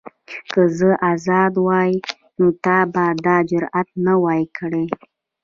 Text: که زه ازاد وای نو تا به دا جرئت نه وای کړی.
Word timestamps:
که 0.51 0.61
زه 0.77 0.89
ازاد 1.11 1.53
وای 1.65 1.93
نو 2.37 2.47
تا 2.63 2.77
به 2.93 3.05
دا 3.25 3.35
جرئت 3.49 3.87
نه 4.05 4.13
وای 4.23 4.43
کړی. 4.57 4.85